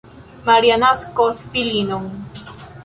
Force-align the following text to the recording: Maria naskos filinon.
Maria 0.47 0.79
naskos 0.83 1.45
filinon. 1.51 2.11